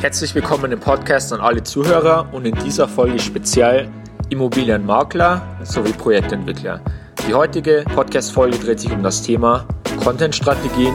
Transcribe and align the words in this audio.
Herzlich 0.00 0.32
willkommen 0.32 0.70
im 0.70 0.78
Podcast 0.78 1.32
an 1.32 1.40
alle 1.40 1.64
Zuhörer 1.64 2.28
und 2.32 2.46
in 2.46 2.54
dieser 2.54 2.86
Folge 2.86 3.18
speziell 3.18 3.90
Immobilienmakler 4.30 5.42
sowie 5.64 5.92
Projektentwickler. 5.92 6.80
Die 7.26 7.34
heutige 7.34 7.84
Podcast-Folge 7.96 8.58
dreht 8.58 8.78
sich 8.78 8.92
um 8.92 9.02
das 9.02 9.22
Thema 9.22 9.66
Content-Strategien 10.04 10.94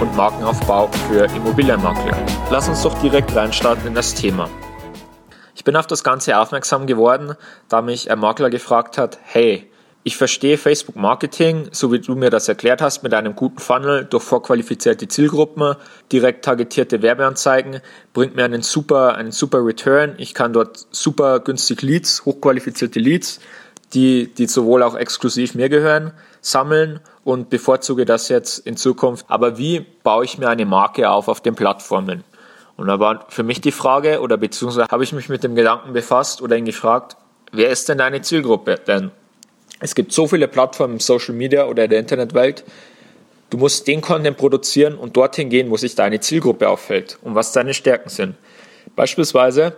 und 0.00 0.16
Markenaufbau 0.16 0.88
für 1.08 1.26
Immobilienmakler. 1.26 2.18
Lass 2.50 2.68
uns 2.68 2.82
doch 2.82 3.00
direkt 3.00 3.32
reinstarten 3.36 3.86
in 3.86 3.94
das 3.94 4.12
Thema. 4.12 4.50
Ich 5.54 5.62
bin 5.62 5.76
auf 5.76 5.86
das 5.86 6.02
Ganze 6.02 6.36
aufmerksam 6.36 6.88
geworden, 6.88 7.36
da 7.68 7.80
mich 7.80 8.10
ein 8.10 8.18
Makler 8.18 8.50
gefragt 8.50 8.98
hat, 8.98 9.20
hey, 9.22 9.70
ich 10.04 10.16
verstehe 10.16 10.58
Facebook 10.58 10.96
Marketing, 10.96 11.68
so 11.70 11.92
wie 11.92 12.00
du 12.00 12.16
mir 12.16 12.30
das 12.30 12.48
erklärt 12.48 12.82
hast, 12.82 13.04
mit 13.04 13.14
einem 13.14 13.36
guten 13.36 13.60
Funnel 13.60 14.04
durch 14.04 14.24
vorqualifizierte 14.24 15.06
Zielgruppen, 15.06 15.76
direkt 16.10 16.44
targetierte 16.44 17.02
Werbeanzeigen, 17.02 17.80
bringt 18.12 18.34
mir 18.34 18.44
einen 18.44 18.62
super, 18.62 19.14
einen 19.14 19.30
super 19.30 19.64
Return. 19.64 20.14
Ich 20.18 20.34
kann 20.34 20.52
dort 20.52 20.86
super 20.90 21.38
günstig 21.38 21.82
Leads, 21.82 22.24
hochqualifizierte 22.24 22.98
Leads, 22.98 23.38
die, 23.94 24.32
die 24.34 24.46
sowohl 24.46 24.82
auch 24.82 24.96
exklusiv 24.96 25.54
mir 25.54 25.68
gehören, 25.68 26.12
sammeln 26.40 26.98
und 27.22 27.48
bevorzuge 27.48 28.04
das 28.04 28.28
jetzt 28.28 28.66
in 28.66 28.76
Zukunft. 28.76 29.26
Aber 29.28 29.56
wie 29.56 29.86
baue 30.02 30.24
ich 30.24 30.36
mir 30.36 30.48
eine 30.48 30.66
Marke 30.66 31.10
auf 31.10 31.28
auf 31.28 31.40
den 31.40 31.54
Plattformen? 31.54 32.24
Und 32.76 32.88
da 32.88 32.98
war 32.98 33.26
für 33.28 33.44
mich 33.44 33.60
die 33.60 33.70
Frage, 33.70 34.20
oder 34.20 34.36
beziehungsweise 34.36 34.88
habe 34.90 35.04
ich 35.04 35.12
mich 35.12 35.28
mit 35.28 35.44
dem 35.44 35.54
Gedanken 35.54 35.92
befasst 35.92 36.42
oder 36.42 36.56
ihn 36.56 36.64
gefragt, 36.64 37.16
wer 37.52 37.70
ist 37.70 37.88
denn 37.88 37.98
deine 37.98 38.22
Zielgruppe? 38.22 38.80
Denn 38.84 39.12
es 39.82 39.96
gibt 39.96 40.12
so 40.12 40.28
viele 40.28 40.46
Plattformen 40.46 40.94
im 40.94 41.00
Social 41.00 41.34
Media 41.34 41.66
oder 41.66 41.88
der 41.88 41.98
Internetwelt. 41.98 42.62
Du 43.50 43.58
musst 43.58 43.88
den 43.88 44.00
Content 44.00 44.36
produzieren 44.36 44.94
und 44.94 45.16
dorthin 45.16 45.50
gehen, 45.50 45.70
wo 45.70 45.76
sich 45.76 45.96
deine 45.96 46.20
Zielgruppe 46.20 46.68
auffällt 46.68 47.18
und 47.22 47.34
was 47.34 47.50
deine 47.50 47.74
Stärken 47.74 48.08
sind. 48.08 48.36
Beispielsweise, 48.94 49.76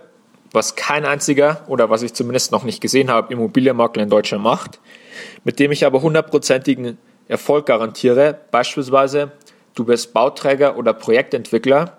was 0.51 0.75
kein 0.75 1.05
einziger 1.05 1.63
oder 1.67 1.89
was 1.89 2.03
ich 2.03 2.13
zumindest 2.13 2.51
noch 2.51 2.63
nicht 2.63 2.81
gesehen 2.81 3.09
habe, 3.09 3.33
Immobilienmakler 3.33 4.03
in 4.03 4.09
Deutschland 4.11 4.43
macht, 4.43 4.79
mit 5.43 5.57
dem 5.57 5.71
ich 5.71 5.87
aber 5.87 6.03
hundertprozentigen 6.03 6.99
Erfolg 7.27 7.65
garantiere. 7.65 8.39
Beispielsweise, 8.51 9.31
du 9.73 9.85
bist 9.85 10.13
Bauträger 10.13 10.77
oder 10.77 10.93
Projektentwickler 10.93 11.97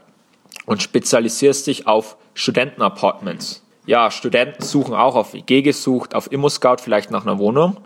und 0.64 0.80
spezialisierst 0.80 1.66
dich 1.66 1.88
auf 1.88 2.16
Studentenapartments. 2.34 3.64
Ja, 3.84 4.12
Studenten 4.12 4.62
suchen 4.62 4.94
auch 4.94 5.16
auf 5.16 5.34
IG 5.34 5.62
gesucht, 5.62 6.14
auf 6.14 6.30
ImmoScout 6.30 6.76
vielleicht 6.80 7.10
nach 7.10 7.26
einer 7.26 7.40
Wohnung 7.40 7.78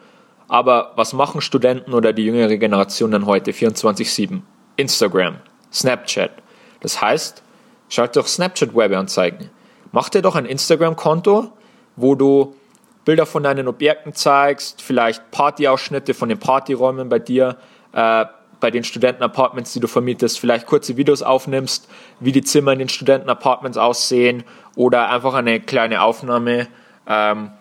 aber 0.51 0.93
was 0.97 1.12
machen 1.12 1.41
Studenten 1.41 1.95
oder 1.95 2.12
die 2.12 2.25
jüngere 2.25 2.56
Generation 2.56 3.12
dann 3.12 3.25
heute 3.25 3.53
24-7? 3.53 4.41
Instagram, 4.77 5.37
Snapchat. 5.73 6.33
Das 6.81 7.01
heißt, 7.01 7.45
schalt 7.89 8.17
doch 8.17 8.27
Snapchat-Werbeanzeigen. 8.27 9.51
Mach 9.93 10.09
dir 10.09 10.23
doch 10.23 10.34
ein 10.34 10.47
Instagram-Konto, 10.47 11.53
wo 11.95 12.15
du 12.17 12.56
Bilder 13.05 13.27
von 13.27 13.45
deinen 13.45 13.69
Objekten 13.69 14.12
zeigst, 14.12 14.83
vielleicht 14.83 15.31
Partyausschnitte 15.31 16.15
von 16.15 16.28
den 16.28 16.39
Partyräumen 16.39 17.09
bei 17.09 17.21
dir, 17.21 17.56
äh, 17.93 18.25
bei 18.59 18.73
den 18.73 18.83
Studentenapartments, 18.83 19.73
die 19.73 19.81
du 19.81 19.87
vermietest, 19.87 20.41
vielleicht 20.41 20.67
kurze 20.67 20.97
Videos 20.97 21.23
aufnimmst, 21.23 21.89
wie 22.19 22.33
die 22.33 22.43
Zimmer 22.43 22.73
in 22.73 22.81
den 22.81 22.89
Studentenapartments 22.89 23.78
aussehen 23.78 24.43
oder 24.75 25.11
einfach 25.11 25.34
eine 25.34 25.61
kleine 25.61 26.03
Aufnahme 26.03 26.67
ähm, 27.06 27.53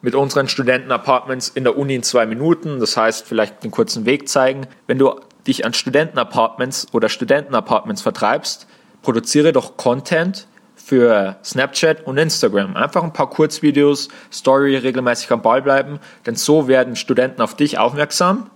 mit 0.00 0.14
unseren 0.14 0.48
Studentenapartments 0.48 1.48
in 1.48 1.64
der 1.64 1.76
Uni 1.76 1.94
in 1.96 2.02
zwei 2.02 2.26
Minuten, 2.26 2.78
das 2.78 2.96
heißt 2.96 3.26
vielleicht 3.26 3.62
einen 3.62 3.72
kurzen 3.72 4.06
Weg 4.06 4.28
zeigen. 4.28 4.66
Wenn 4.86 4.98
du 4.98 5.20
dich 5.46 5.64
an 5.64 5.74
Studentenapartments 5.74 6.88
oder 6.92 7.08
Studentenapartments 7.08 8.02
vertreibst, 8.02 8.68
produziere 9.02 9.52
doch 9.52 9.76
Content 9.76 10.46
für 10.76 11.36
Snapchat 11.44 12.06
und 12.06 12.16
Instagram. 12.16 12.76
Einfach 12.76 13.02
ein 13.02 13.12
paar 13.12 13.28
Kurzvideos, 13.28 14.08
Story 14.32 14.76
regelmäßig 14.76 15.30
am 15.32 15.42
Ball 15.42 15.62
bleiben, 15.62 15.98
denn 16.26 16.36
so 16.36 16.68
werden 16.68 16.96
Studenten 16.96 17.42
auf 17.42 17.56
dich 17.56 17.78
aufmerksam. 17.78 18.50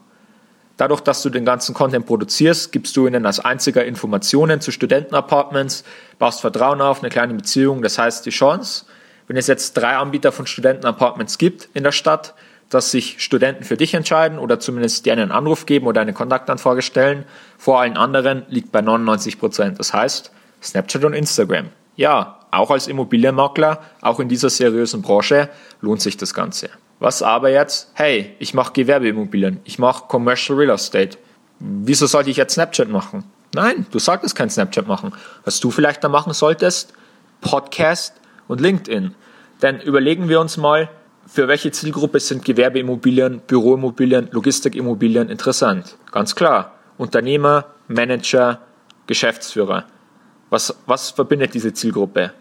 Dadurch, 0.77 1.01
dass 1.01 1.23
du 1.23 1.29
den 1.29 1.45
ganzen 1.45 1.75
Content 1.75 2.07
produzierst, 2.07 2.73
gibst 2.73 2.97
du 2.97 3.07
ihnen 3.07 3.27
als 3.27 3.41
einziger 3.41 3.85
Informationen 3.85 4.61
zu 4.61 4.71
Studentenapartments, 4.71 5.85
baust 6.19 6.41
Vertrauen 6.41 6.81
auf, 6.81 7.01
eine 7.01 7.11
kleine 7.11 7.35
Beziehung. 7.35 7.83
Das 7.83 7.99
heißt, 7.99 8.25
die 8.25 8.31
Chance, 8.31 8.87
wenn 9.27 9.37
es 9.37 9.47
jetzt 9.47 9.75
drei 9.75 9.97
Anbieter 9.97 10.33
von 10.33 10.47
Studentenapartments 10.47 11.39
gibt 11.39 11.69
in 11.75 11.85
der 11.85 11.93
Stadt, 11.93 12.35
dass 12.71 12.91
sich 12.91 13.23
Studenten 13.23 13.65
für 13.65 13.77
dich 13.77 13.95
entscheiden 13.95 14.39
oder 14.39 14.59
zumindest 14.59 15.05
dir 15.05 15.13
einen 15.13 15.31
Anruf 15.31 15.67
geben 15.67 15.87
oder 15.87 16.01
eine 16.01 16.15
Kontaktanfrage 16.15 16.83
stellen, 16.83 17.25
vor 17.59 17.81
allen 17.81 17.97
anderen 17.97 18.45
liegt 18.49 18.73
bei 18.73 18.81
99 18.81 19.39
Prozent. 19.39 19.79
Das 19.79 19.93
heißt, 19.93 20.33
Snapchat 20.63 21.05
und 21.05 21.13
Instagram. 21.13 21.69
Ja, 21.97 22.39
auch 22.51 22.71
als 22.71 22.87
Immobilienmakler, 22.87 23.81
auch 24.01 24.21
in 24.21 24.29
dieser 24.29 24.49
seriösen 24.49 25.03
Branche 25.03 25.51
lohnt 25.81 26.01
sich 26.01 26.17
das 26.17 26.33
Ganze. 26.33 26.71
Was 26.99 27.23
aber 27.23 27.51
jetzt? 27.51 27.91
Hey, 27.95 28.37
ich 28.39 28.55
mache 28.55 28.73
Gewerbeimmobilien, 28.73 29.61
ich 29.65 29.79
mache 29.79 30.05
Commercial 30.09 30.59
Real 30.59 30.75
Estate. 30.75 31.19
Wieso 31.59 32.07
sollte 32.07 32.31
ich 32.31 32.37
jetzt 32.37 32.55
Snapchat 32.55 32.89
machen? 32.89 33.25
Nein, 33.55 33.87
du 33.91 33.99
solltest 33.99 34.35
kein 34.35 34.49
Snapchat 34.49 34.87
machen. 34.87 35.13
Was 35.45 35.61
du 35.61 35.71
vielleicht 35.71 36.03
da 36.03 36.09
machen 36.09 36.33
solltest, 36.33 36.95
Podcast 37.41 38.15
und 38.49 38.61
LinkedIn. 38.61 39.15
Denn 39.63 39.81
überlegen 39.81 40.29
wir 40.29 40.41
uns 40.41 40.57
mal, 40.57 40.89
für 41.27 41.49
welche 41.49 41.71
Zielgruppe 41.71 42.21
sind 42.21 42.45
Gewerbeimmobilien, 42.45 43.41
Büroimmobilien, 43.47 44.29
Logistikimmobilien 44.33 45.29
interessant? 45.29 45.97
Ganz 46.11 46.35
klar. 46.35 46.75
Unternehmer, 46.99 47.67
Manager, 47.89 48.59
Geschäftsführer. 49.07 49.85
Was, 50.51 50.77
was 50.87 51.11
verbindet 51.11 51.55
diese 51.55 51.73
Zielgruppe? 51.73 52.33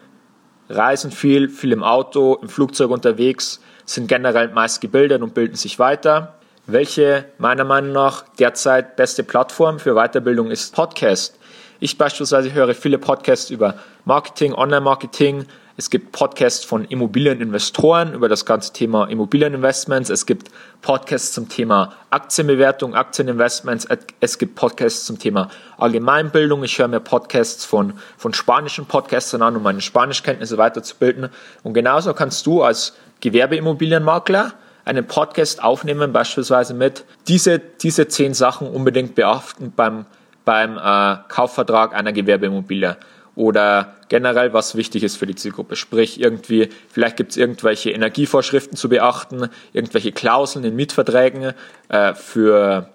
Reisen 0.69 1.11
viel, 1.11 1.49
viel 1.49 1.71
im 1.71 1.83
Auto, 1.83 2.39
im 2.41 2.49
Flugzeug 2.49 2.91
unterwegs, 2.91 3.61
sind 3.85 4.07
generell 4.07 4.49
meist 4.49 4.81
gebildet 4.81 5.21
und 5.21 5.33
bilden 5.33 5.55
sich 5.55 5.79
weiter. 5.79 6.35
Welche 6.67 7.25
meiner 7.37 7.63
Meinung 7.63 7.91
nach 7.91 8.23
derzeit 8.39 8.95
beste 8.95 9.23
Plattform 9.23 9.79
für 9.79 9.95
Weiterbildung 9.95 10.51
ist 10.51 10.73
Podcast. 10.73 11.37
Ich 11.79 11.97
beispielsweise 11.97 12.53
höre 12.53 12.73
viele 12.75 12.99
Podcasts 12.99 13.49
über 13.49 13.75
Marketing, 14.05 14.53
Online-Marketing, 14.53 15.45
es 15.81 15.89
gibt 15.89 16.11
Podcasts 16.11 16.63
von 16.63 16.85
Immobilieninvestoren 16.85 18.13
über 18.13 18.29
das 18.29 18.45
ganze 18.45 18.71
Thema 18.71 19.05
Immobilieninvestments. 19.05 20.11
Es 20.11 20.27
gibt 20.27 20.51
Podcasts 20.83 21.31
zum 21.33 21.49
Thema 21.49 21.95
Aktienbewertung, 22.11 22.93
Aktieninvestments. 22.93 23.87
Es 24.19 24.37
gibt 24.37 24.53
Podcasts 24.53 25.05
zum 25.05 25.17
Thema 25.17 25.49
Allgemeinbildung. 25.79 26.63
Ich 26.63 26.77
höre 26.77 26.87
mir 26.87 26.99
Podcasts 26.99 27.65
von, 27.65 27.93
von 28.15 28.31
spanischen 28.35 28.85
Podcastern 28.85 29.41
an, 29.41 29.55
um 29.55 29.63
meine 29.63 29.81
Spanischkenntnisse 29.81 30.59
weiterzubilden. 30.59 31.29
Und 31.63 31.73
genauso 31.73 32.13
kannst 32.13 32.45
du 32.45 32.61
als 32.61 32.93
Gewerbeimmobilienmakler 33.21 34.53
einen 34.85 35.07
Podcast 35.07 35.63
aufnehmen, 35.63 36.13
beispielsweise 36.13 36.75
mit 36.75 37.05
diese, 37.27 37.57
diese 37.57 38.07
zehn 38.07 38.35
Sachen 38.35 38.67
unbedingt 38.67 39.15
beachten 39.15 39.73
beim, 39.75 40.05
beim 40.45 40.77
äh, 40.77 41.17
Kaufvertrag 41.27 41.95
einer 41.95 42.13
Gewerbeimmobilie 42.13 42.97
oder 43.35 43.95
generell 44.09 44.53
was 44.53 44.75
wichtig 44.75 45.03
ist 45.03 45.15
für 45.15 45.25
die 45.25 45.35
Zielgruppe. 45.35 45.75
Sprich, 45.75 46.19
irgendwie, 46.19 46.69
vielleicht 46.89 47.17
gibt 47.17 47.31
es 47.31 47.37
irgendwelche 47.37 47.91
Energievorschriften 47.91 48.77
zu 48.77 48.89
beachten, 48.89 49.49
irgendwelche 49.73 50.11
Klauseln 50.11 50.65
in 50.65 50.75
Mietverträgen 50.75 51.53
äh, 51.89 52.13
für, 52.13 52.89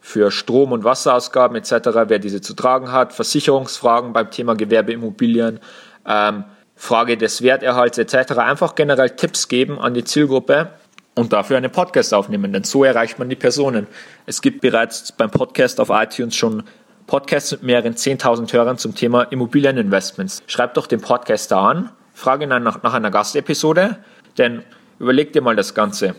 für 0.00 0.30
Strom- 0.30 0.72
und 0.72 0.84
Wasserausgaben 0.84 1.56
etc., 1.56 1.90
wer 2.06 2.18
diese 2.18 2.40
zu 2.40 2.54
tragen 2.54 2.92
hat, 2.92 3.12
Versicherungsfragen 3.12 4.12
beim 4.12 4.30
Thema 4.30 4.54
Gewerbeimmobilien, 4.54 5.60
ähm, 6.06 6.44
Frage 6.76 7.16
des 7.16 7.42
Werterhalts 7.42 7.98
etc. 7.98 8.32
Einfach 8.38 8.74
generell 8.74 9.10
Tipps 9.10 9.48
geben 9.48 9.78
an 9.78 9.94
die 9.94 10.04
Zielgruppe 10.04 10.70
und 11.14 11.32
dafür 11.32 11.56
einen 11.56 11.70
Podcast 11.70 12.12
aufnehmen, 12.12 12.52
denn 12.52 12.64
so 12.64 12.84
erreicht 12.84 13.18
man 13.18 13.28
die 13.28 13.36
Personen. 13.36 13.86
Es 14.26 14.42
gibt 14.42 14.60
bereits 14.60 15.12
beim 15.12 15.30
Podcast 15.30 15.78
auf 15.78 15.90
iTunes 15.90 16.34
schon 16.34 16.64
Podcasts 17.06 17.52
mit 17.52 17.62
mehreren 17.62 17.94
10.000 17.94 18.50
Hörern 18.54 18.78
zum 18.78 18.94
Thema 18.94 19.24
Immobilieninvestments. 19.24 20.42
Schreibt 20.46 20.78
doch 20.78 20.86
den 20.86 21.02
Podcaster 21.02 21.58
an, 21.58 21.90
frage 22.14 22.44
ihn 22.44 22.48
nach, 22.48 22.82
nach 22.82 22.94
einer 22.94 23.10
Gastepisode, 23.10 23.98
denn 24.38 24.62
überleg 24.98 25.34
dir 25.34 25.42
mal 25.42 25.54
das 25.54 25.74
Ganze. 25.74 26.14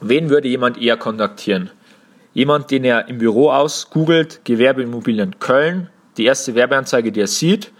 Wen 0.00 0.30
würde 0.30 0.46
jemand 0.46 0.80
eher 0.80 0.96
kontaktieren? 0.96 1.70
Jemand, 2.32 2.70
den 2.70 2.84
er 2.84 3.08
im 3.08 3.18
Büro 3.18 3.50
aus 3.50 3.90
googelt, 3.90 4.44
Gewerbeimmobilien 4.44 5.40
Köln, 5.40 5.90
die 6.16 6.26
erste 6.26 6.54
Werbeanzeige, 6.54 7.10
die 7.10 7.20
er 7.20 7.26
sieht 7.26 7.72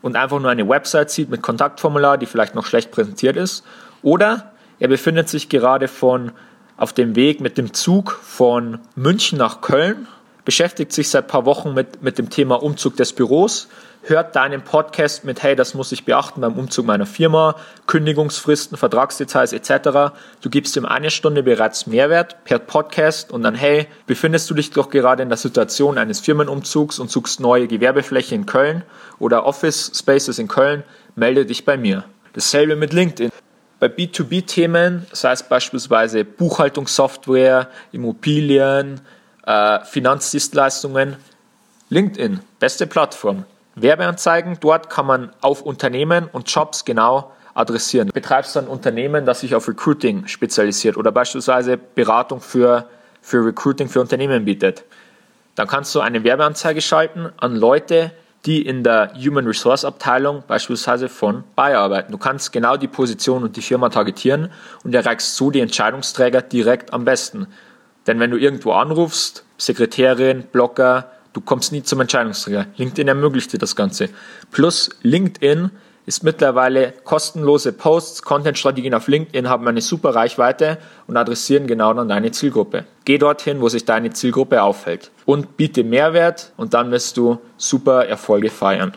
und 0.00 0.14
einfach 0.14 0.38
nur 0.38 0.50
eine 0.50 0.68
Website 0.68 1.10
sieht 1.10 1.28
mit 1.28 1.42
Kontaktformular, 1.42 2.18
die 2.18 2.26
vielleicht 2.26 2.54
noch 2.54 2.66
schlecht 2.66 2.92
präsentiert 2.92 3.36
ist. 3.36 3.64
Oder 4.02 4.52
er 4.78 4.88
befindet 4.88 5.28
sich 5.28 5.48
gerade 5.48 5.88
von 5.88 6.30
auf 6.76 6.92
dem 6.92 7.16
Weg 7.16 7.40
mit 7.40 7.58
dem 7.58 7.74
Zug 7.74 8.12
von 8.12 8.78
München 8.94 9.38
nach 9.38 9.60
Köln 9.60 10.06
beschäftigt 10.50 10.92
sich 10.92 11.08
seit 11.08 11.28
paar 11.28 11.44
Wochen 11.46 11.74
mit, 11.74 12.02
mit 12.02 12.18
dem 12.18 12.28
Thema 12.28 12.60
Umzug 12.60 12.96
des 12.96 13.12
Büros, 13.12 13.68
hört 14.02 14.34
deinen 14.34 14.62
Podcast 14.62 15.24
mit, 15.24 15.44
hey, 15.44 15.54
das 15.54 15.74
muss 15.74 15.92
ich 15.92 16.04
beachten 16.04 16.40
beim 16.40 16.54
Umzug 16.54 16.86
meiner 16.86 17.06
Firma, 17.06 17.54
Kündigungsfristen, 17.86 18.76
Vertragsdetails 18.76 19.52
etc. 19.52 20.12
Du 20.40 20.50
gibst 20.50 20.76
ihm 20.76 20.86
eine 20.86 21.12
Stunde 21.12 21.44
bereits 21.44 21.86
Mehrwert 21.86 22.42
per 22.42 22.58
Podcast 22.58 23.30
und 23.30 23.44
dann, 23.44 23.54
hey, 23.54 23.86
befindest 24.08 24.50
du 24.50 24.54
dich 24.54 24.72
doch 24.72 24.90
gerade 24.90 25.22
in 25.22 25.28
der 25.28 25.38
Situation 25.38 25.98
eines 25.98 26.18
Firmenumzugs 26.18 26.98
und 26.98 27.12
suchst 27.12 27.38
neue 27.38 27.68
Gewerbefläche 27.68 28.34
in 28.34 28.44
Köln 28.44 28.82
oder 29.20 29.46
Office 29.46 29.92
Spaces 29.94 30.40
in 30.40 30.48
Köln, 30.48 30.82
melde 31.14 31.46
dich 31.46 31.64
bei 31.64 31.76
mir. 31.76 32.06
Dasselbe 32.32 32.74
mit 32.74 32.92
LinkedIn. 32.92 33.30
Bei 33.78 33.86
B2B-Themen, 33.86 35.06
sei 35.12 35.30
es 35.30 35.44
beispielsweise 35.44 36.24
Buchhaltungssoftware, 36.24 37.68
Immobilien, 37.92 39.00
äh, 39.46 39.80
Finanzdienstleistungen, 39.84 41.16
LinkedIn, 41.88 42.40
beste 42.58 42.86
Plattform. 42.86 43.44
Werbeanzeigen, 43.74 44.58
dort 44.60 44.90
kann 44.90 45.06
man 45.06 45.32
auf 45.40 45.62
Unternehmen 45.62 46.28
und 46.32 46.52
Jobs 46.52 46.84
genau 46.84 47.32
adressieren. 47.54 48.08
Du 48.08 48.14
betreibst 48.14 48.56
ein 48.56 48.66
Unternehmen, 48.66 49.26
das 49.26 49.40
sich 49.40 49.54
auf 49.54 49.68
Recruiting 49.68 50.26
spezialisiert 50.26 50.96
oder 50.96 51.12
beispielsweise 51.12 51.76
Beratung 51.76 52.40
für, 52.40 52.88
für 53.22 53.44
Recruiting 53.44 53.88
für 53.88 54.00
Unternehmen 54.00 54.44
bietet. 54.44 54.84
Dann 55.54 55.66
kannst 55.66 55.94
du 55.94 56.00
eine 56.00 56.24
Werbeanzeige 56.24 56.80
schalten 56.80 57.30
an 57.36 57.56
Leute, 57.56 58.12
die 58.46 58.64
in 58.64 58.82
der 58.82 59.12
Human 59.14 59.46
Resource 59.46 59.84
Abteilung 59.84 60.42
beispielsweise 60.46 61.08
von 61.08 61.44
Bayer 61.54 61.80
arbeiten. 61.80 62.12
Du 62.12 62.18
kannst 62.18 62.52
genau 62.52 62.76
die 62.76 62.88
Position 62.88 63.42
und 63.42 63.56
die 63.56 63.62
Firma 63.62 63.90
targetieren 63.90 64.50
und 64.82 64.94
erreichst 64.94 65.36
so 65.36 65.50
die 65.50 65.60
Entscheidungsträger 65.60 66.40
direkt 66.40 66.92
am 66.92 67.04
besten. 67.04 67.48
Denn 68.10 68.18
wenn 68.18 68.32
du 68.32 68.38
irgendwo 68.38 68.72
anrufst, 68.72 69.44
Sekretärin, 69.56 70.42
Blogger, 70.50 71.12
du 71.32 71.40
kommst 71.40 71.70
nie 71.70 71.84
zum 71.84 72.00
Entscheidungsträger. 72.00 72.66
LinkedIn 72.76 73.06
ermöglicht 73.06 73.52
dir 73.52 73.58
das 73.58 73.76
Ganze. 73.76 74.08
Plus 74.50 74.90
LinkedIn 75.02 75.70
ist 76.06 76.24
mittlerweile 76.24 76.92
kostenlose 77.04 77.72
Posts, 77.72 78.22
Content-Strategien 78.22 78.94
auf 78.94 79.06
LinkedIn 79.06 79.48
haben 79.48 79.68
eine 79.68 79.80
super 79.80 80.12
Reichweite 80.12 80.78
und 81.06 81.16
adressieren 81.16 81.68
genau 81.68 81.94
dann 81.94 82.08
deine 82.08 82.32
Zielgruppe. 82.32 82.84
Geh 83.04 83.16
dorthin, 83.16 83.60
wo 83.60 83.68
sich 83.68 83.84
deine 83.84 84.10
Zielgruppe 84.10 84.60
aufhält 84.60 85.12
und 85.24 85.56
biete 85.56 85.84
Mehrwert 85.84 86.52
und 86.56 86.74
dann 86.74 86.90
wirst 86.90 87.16
du 87.16 87.38
super 87.58 88.06
Erfolge 88.06 88.50
feiern. 88.50 88.96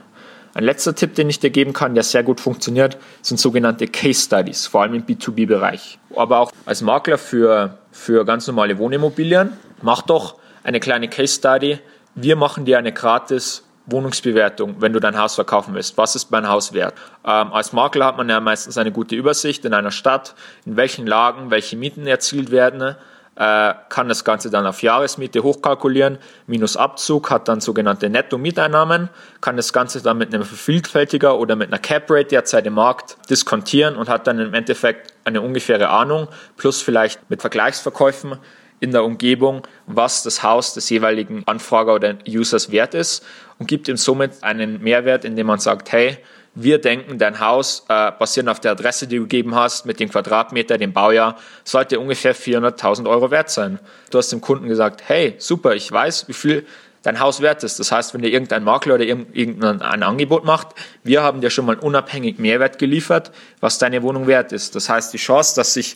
Ein 0.56 0.66
letzter 0.66 0.94
Tipp, 0.94 1.16
den 1.16 1.30
ich 1.30 1.40
dir 1.40 1.50
geben 1.50 1.74
kann, 1.74 1.96
der 1.96 2.04
sehr 2.04 2.22
gut 2.22 2.40
funktioniert, 2.40 2.98
sind 3.24 3.40
sogenannte 3.40 3.88
Case 3.88 4.26
Studies, 4.26 4.68
vor 4.68 4.84
allem 4.84 4.94
im 4.94 5.04
B2B-Bereich. 5.04 5.98
Aber 6.16 6.40
auch 6.40 6.52
als 6.66 6.82
Makler 6.82 7.18
für, 7.18 7.80
für 7.92 8.24
ganz 8.24 8.46
normale 8.46 8.78
Wohnimmobilien, 8.78 9.54
mach 9.82 10.04
doch 10.04 10.36
eine 10.64 10.80
kleine 10.80 11.08
Case 11.08 11.36
Study. 11.36 11.80
Wir 12.14 12.36
machen 12.36 12.66
dir 12.66 12.78
eine 12.78 12.92
gratis 12.92 13.64
Wohnungsbewertung, 13.88 14.76
wenn 14.80 14.94
du 14.94 15.00
dein 15.00 15.18
Haus 15.18 15.36
verkaufen 15.36 15.74
willst. 15.74 15.98
Was 15.98 16.16
ist 16.16 16.30
mein 16.30 16.48
Haus 16.48 16.72
wert? 16.72 16.94
Ähm, 17.26 17.52
als 17.52 17.74
Makler 17.74 18.06
hat 18.06 18.18
man 18.18 18.30
ja 18.30 18.40
meistens 18.40 18.78
eine 18.78 18.92
gute 18.92 19.16
Übersicht 19.16 19.66
in 19.66 19.74
einer 19.74 19.92
Stadt, 19.92 20.36
in 20.66 20.78
welchen 20.78 21.08
Lagen 21.08 21.50
welche 21.50 21.76
Mieten 21.76 22.06
erzielt 22.06 22.52
werden, 22.52 22.96
kann 23.36 24.10
das 24.10 24.24
Ganze 24.24 24.52
dann 24.52 24.68
auf 24.68 24.84
Jahresmiete 24.84 25.42
hochkalkulieren, 25.42 26.20
minus 26.46 26.78
Abzug, 26.78 27.32
hat 27.32 27.48
dann 27.48 27.62
sogenannte 27.62 28.10
Netto-Mieteinnahmen, 28.10 29.10
kann 29.42 29.58
das 29.58 29.74
Ganze 29.74 30.04
dann 30.04 30.20
mit 30.20 30.34
einem 30.34 30.44
Vervielfältiger 30.44 31.40
oder 31.40 31.56
mit 31.56 31.70
einer 31.70 31.80
Cap-Rate 31.80 32.30
derzeit 32.30 32.68
im 32.68 32.74
Markt 32.74 33.18
diskontieren 33.30 33.96
und 33.96 34.08
hat 34.08 34.28
dann 34.28 34.40
im 34.40 34.54
Endeffekt 34.54 35.14
eine 35.26 35.42
ungefähre 35.42 35.90
Ahnung, 35.90 36.28
plus 36.58 36.82
vielleicht 36.82 37.30
mit 37.30 37.42
Vergleichsverkäufen 37.42 38.38
in 38.84 38.92
der 38.92 39.06
Umgebung, 39.06 39.66
was 39.88 40.24
das 40.24 40.44
Haus 40.44 40.74
des 40.74 40.90
jeweiligen 40.90 41.44
Anfrager 41.46 41.96
oder 41.96 42.16
Users 42.28 42.70
wert 42.70 42.94
ist 42.94 43.24
und 43.58 43.68
gibt 43.68 43.88
ihm 43.88 43.96
somit 43.96 44.44
einen 44.44 44.84
Mehrwert, 44.84 45.24
indem 45.24 45.48
man 45.48 45.60
sagt, 45.60 45.94
hey, 45.94 46.18
wir 46.54 46.82
denken, 46.82 47.18
dein 47.18 47.40
Haus, 47.40 47.86
äh, 47.88 48.12
basierend 48.12 48.50
auf 48.50 48.60
der 48.60 48.74
Adresse, 48.74 49.08
die 49.08 49.16
du 49.16 49.22
gegeben 49.22 49.56
hast, 49.56 49.86
mit 49.86 50.02
dem 50.02 50.10
Quadratmeter, 50.10 50.78
dem 50.78 50.92
Baujahr, 50.92 51.38
sollte 51.64 51.98
ungefähr 51.98 52.36
400.000 52.36 53.10
Euro 53.10 53.32
wert 53.32 53.50
sein. 53.50 53.80
Du 54.12 54.18
hast 54.18 54.34
dem 54.34 54.42
Kunden 54.42 54.68
gesagt, 54.68 55.04
hey, 55.08 55.36
super, 55.38 55.74
ich 55.76 55.90
weiß, 55.90 56.28
wie 56.28 56.34
viel 56.34 56.66
dein 57.04 57.22
Haus 57.22 57.40
wert 57.40 57.64
ist. 57.64 57.80
Das 57.80 57.90
heißt, 57.92 58.14
wenn 58.14 58.22
dir 58.22 58.30
irgendein 58.30 58.66
Makler 58.66 58.96
oder 58.96 59.06
irgendein 59.06 59.82
ein 59.82 60.04
Angebot 60.04 60.44
macht, 60.44 60.76
wir 61.04 61.24
haben 61.24 61.40
dir 61.40 61.50
schon 61.50 61.66
mal 61.66 61.78
unabhängig 61.78 62.38
Mehrwert 62.38 62.80
geliefert, 62.80 63.32
was 63.62 63.78
deine 63.78 64.04
Wohnung 64.04 64.28
wert 64.28 64.52
ist. 64.52 64.76
Das 64.76 64.90
heißt, 64.90 65.14
die 65.14 65.18
Chance, 65.18 65.56
dass 65.56 65.74
sich 65.74 65.96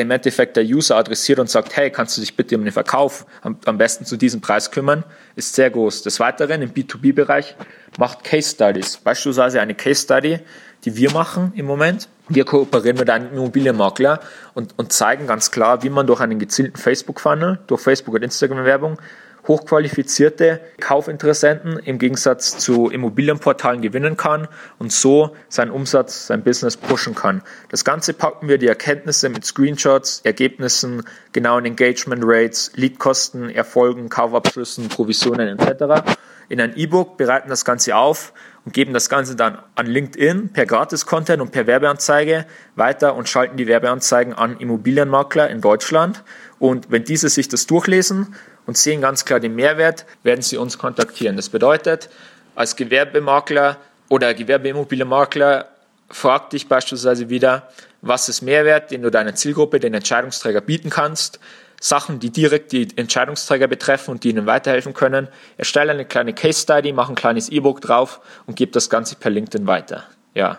im 0.00 0.10
Endeffekt 0.10 0.56
der 0.56 0.64
User 0.64 0.96
adressiert 0.96 1.38
und 1.38 1.48
sagt, 1.48 1.76
hey, 1.76 1.90
kannst 1.90 2.16
du 2.16 2.20
dich 2.20 2.36
bitte 2.36 2.56
um 2.56 2.64
den 2.64 2.72
Verkauf 2.72 3.26
am, 3.42 3.56
am 3.64 3.78
besten 3.78 4.04
zu 4.04 4.16
diesem 4.16 4.40
Preis 4.40 4.70
kümmern, 4.70 5.04
ist 5.36 5.54
sehr 5.54 5.70
groß. 5.70 6.02
Des 6.02 6.18
Weiteren 6.18 6.62
im 6.62 6.72
B2B-Bereich 6.72 7.54
macht 7.96 8.24
Case 8.24 8.50
Studies. 8.50 8.96
Beispielsweise 8.96 9.60
eine 9.60 9.74
Case 9.74 10.02
Study, 10.02 10.40
die 10.84 10.96
wir 10.96 11.12
machen 11.12 11.52
im 11.54 11.66
Moment. 11.66 12.08
Wir 12.28 12.44
kooperieren 12.44 12.98
mit 12.98 13.08
einem 13.08 13.32
Immobilienmakler 13.32 14.18
und, 14.54 14.76
und 14.76 14.92
zeigen 14.92 15.28
ganz 15.28 15.52
klar, 15.52 15.82
wie 15.84 15.90
man 15.90 16.06
durch 16.06 16.20
einen 16.20 16.38
gezielten 16.40 16.76
Facebook-Funnel, 16.76 17.60
durch 17.68 17.80
Facebook- 17.80 18.14
und 18.14 18.22
Instagram-Werbung 18.22 18.98
hochqualifizierte 19.46 20.60
Kaufinteressenten 20.80 21.78
im 21.78 21.98
Gegensatz 21.98 22.58
zu 22.58 22.90
Immobilienportalen 22.90 23.82
gewinnen 23.82 24.16
kann 24.16 24.48
und 24.78 24.92
so 24.92 25.36
seinen 25.48 25.70
Umsatz, 25.70 26.26
sein 26.26 26.42
Business 26.42 26.76
pushen 26.76 27.14
kann. 27.14 27.42
Das 27.68 27.84
Ganze 27.84 28.14
packen 28.14 28.48
wir 28.48 28.58
die 28.58 28.68
Erkenntnisse 28.68 29.28
mit 29.28 29.44
Screenshots, 29.44 30.20
Ergebnissen, 30.24 31.02
genauen 31.32 31.64
Engagement 31.64 32.22
Rates, 32.24 32.72
Leadkosten, 32.74 33.50
Erfolgen, 33.50 34.08
Kaufabschlüssen, 34.08 34.88
Provisionen 34.88 35.58
etc. 35.58 36.16
in 36.48 36.60
ein 36.60 36.76
E-Book, 36.76 37.16
bereiten 37.16 37.48
das 37.48 37.64
Ganze 37.64 37.96
auf 37.96 38.32
und 38.64 38.72
geben 38.72 38.94
das 38.94 39.08
Ganze 39.10 39.36
dann 39.36 39.58
an 39.74 39.86
LinkedIn 39.86 40.50
per 40.52 40.64
Gratis-Content 40.64 41.42
und 41.42 41.52
per 41.52 41.66
Werbeanzeige 41.66 42.46
weiter 42.76 43.14
und 43.14 43.28
schalten 43.28 43.56
die 43.56 43.66
Werbeanzeigen 43.66 44.32
an 44.32 44.58
Immobilienmakler 44.58 45.50
in 45.50 45.60
Deutschland. 45.60 46.24
Und 46.58 46.90
wenn 46.90 47.04
diese 47.04 47.28
sich 47.28 47.48
das 47.48 47.66
durchlesen 47.66 48.34
und 48.66 48.76
sehen 48.76 49.00
ganz 49.00 49.24
klar 49.24 49.40
den 49.40 49.54
Mehrwert, 49.54 50.06
werden 50.22 50.42
sie 50.42 50.56
uns 50.56 50.78
kontaktieren. 50.78 51.36
Das 51.36 51.48
bedeutet, 51.48 52.08
als 52.54 52.76
Gewerbemakler 52.76 53.76
oder 54.08 54.34
Gewerbeimmobilienmakler 54.34 55.68
frag 56.08 56.50
dich 56.50 56.68
beispielsweise 56.68 57.28
wieder, 57.28 57.68
was 58.02 58.28
ist 58.28 58.42
Mehrwert, 58.42 58.90
den 58.90 59.02
du 59.02 59.10
deiner 59.10 59.34
Zielgruppe, 59.34 59.80
den 59.80 59.94
Entscheidungsträger 59.94 60.60
bieten 60.60 60.90
kannst, 60.90 61.40
Sachen, 61.80 62.18
die 62.18 62.30
direkt 62.30 62.72
die 62.72 62.88
Entscheidungsträger 62.96 63.66
betreffen 63.66 64.12
und 64.12 64.24
die 64.24 64.30
ihnen 64.30 64.46
weiterhelfen 64.46 64.94
können. 64.94 65.28
Erstelle 65.58 65.92
eine 65.92 66.04
kleine 66.04 66.32
Case 66.32 66.60
Study, 66.60 66.92
mach 66.92 67.08
ein 67.08 67.14
kleines 67.14 67.48
E-Book 67.50 67.80
drauf 67.80 68.20
und 68.46 68.56
gib 68.56 68.72
das 68.72 68.88
Ganze 68.88 69.16
per 69.16 69.30
LinkedIn 69.30 69.66
weiter. 69.66 70.04
Ja. 70.34 70.58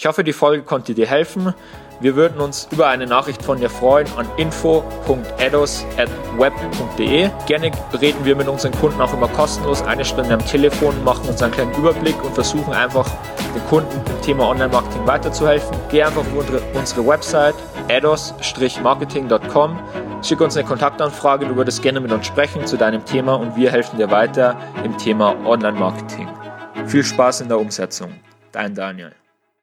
Ich 0.00 0.06
hoffe, 0.06 0.24
die 0.24 0.32
Folge 0.32 0.62
konnte 0.62 0.94
dir 0.94 1.06
helfen. 1.06 1.52
Wir 2.00 2.16
würden 2.16 2.40
uns 2.40 2.66
über 2.70 2.88
eine 2.88 3.06
Nachricht 3.06 3.42
von 3.42 3.58
dir 3.58 3.68
freuen 3.68 4.06
an 4.16 4.26
info.edos.web.de. 4.38 7.30
Gerne 7.46 7.70
reden 8.00 8.24
wir 8.24 8.34
mit 8.34 8.48
unseren 8.48 8.72
Kunden 8.72 8.98
auch 8.98 9.12
immer 9.12 9.28
kostenlos 9.28 9.82
eine 9.82 10.06
Stunde 10.06 10.32
am 10.32 10.42
Telefon, 10.46 11.04
machen 11.04 11.28
uns 11.28 11.42
einen 11.42 11.52
kleinen 11.52 11.74
Überblick 11.74 12.16
und 12.24 12.32
versuchen 12.32 12.72
einfach 12.72 13.06
den 13.54 13.62
Kunden 13.66 14.00
im 14.10 14.22
Thema 14.22 14.48
Online-Marketing 14.48 15.06
weiterzuhelfen. 15.06 15.76
Geh 15.90 16.02
einfach 16.02 16.22
auf 16.22 16.28
unsere, 16.74 17.06
Website 17.06 17.56
edos-marketing.com, 17.88 19.78
schick 20.22 20.40
uns 20.40 20.56
eine 20.56 20.66
Kontaktanfrage, 20.66 21.44
du 21.44 21.56
würdest 21.56 21.82
gerne 21.82 22.00
mit 22.00 22.10
uns 22.10 22.26
sprechen 22.26 22.64
zu 22.64 22.78
deinem 22.78 23.04
Thema 23.04 23.34
und 23.34 23.54
wir 23.54 23.70
helfen 23.70 23.98
dir 23.98 24.10
weiter 24.10 24.56
im 24.82 24.96
Thema 24.96 25.36
Online-Marketing. 25.44 26.26
Viel 26.86 27.04
Spaß 27.04 27.42
in 27.42 27.48
der 27.48 27.60
Umsetzung. 27.60 28.14
Dein 28.50 28.74
Daniel. 28.74 29.12